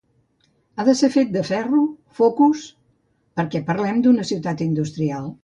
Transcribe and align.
Ha 0.77 0.85
de 0.87 0.95
ser 1.01 1.09
fet 1.15 1.29
de 1.35 1.43
ferro, 1.49 1.81
focus… 2.21 2.65
perquè 3.41 3.63
parlem 3.69 4.03
d’una 4.09 4.27
ciutat 4.33 4.67
industrial. 4.71 5.33